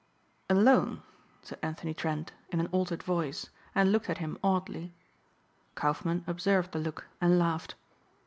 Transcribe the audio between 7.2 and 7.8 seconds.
and laughed.